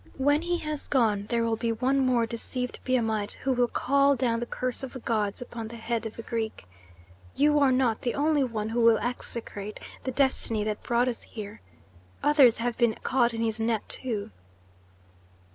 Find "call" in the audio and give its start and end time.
3.67-4.15